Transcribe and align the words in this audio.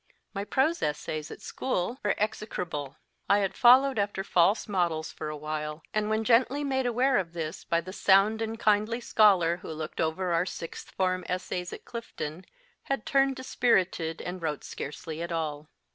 My 0.33 0.45
prose 0.45 0.81
essays 0.81 1.29
at 1.29 1.43
school 1.43 1.99
were 2.03 2.15
execrable. 2.17 2.97
I 3.29 3.37
had 3.37 3.53
followed 3.53 3.99
after 3.99 4.23
false 4.23 4.67
models 4.67 5.11
for 5.11 5.29
a 5.29 5.37
while, 5.37 5.83
and 5.93 6.09
when 6.09 6.23
gently 6.23 6.63
made 6.63 6.87
aware 6.87 7.19
of 7.19 7.33
this 7.33 7.63
by 7.63 7.81
the 7.81 7.93
sound 7.93 8.41
and 8.41 8.59
kindly 8.59 8.99
scholar 8.99 9.57
who 9.57 9.69
looked 9.71 10.01
over 10.01 10.33
our 10.33 10.47
sixth 10.47 10.89
form 10.89 11.23
essays 11.29 11.71
at 11.71 11.85
Clifton, 11.85 12.45
had 12.85 13.05
turned 13.05 13.35
dispirited 13.35 14.23
and 14.23 14.41
wrote 14.41 14.63
scarcely 14.63 15.21
at 15.21 15.31
all. 15.31 15.69